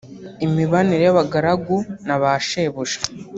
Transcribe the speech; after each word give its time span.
imibanire 0.45 1.01
y’abagaraguna 1.05 2.13
ba 2.21 2.31
shebuja 2.47 2.99